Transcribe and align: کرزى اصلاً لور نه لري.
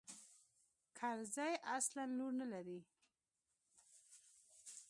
کرزى 0.99 1.49
اصلاً 1.77 2.05
لور 2.17 2.31
نه 2.39 2.45
لري. 2.53 2.79